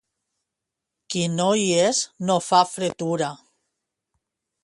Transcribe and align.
Qui 1.15 1.25
no 1.33 1.49
hi 1.59 1.67
és 1.81 2.01
no 2.29 2.39
fa 2.47 2.63
fretura. 2.71 3.31